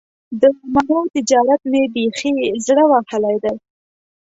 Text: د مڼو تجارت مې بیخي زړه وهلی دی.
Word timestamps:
د 0.41 0.43
مڼو 0.73 0.99
تجارت 1.15 1.61
مې 1.71 1.81
بیخي 1.93 2.33
زړه 2.65 2.83
وهلی 2.91 3.35
دی. 3.43 3.55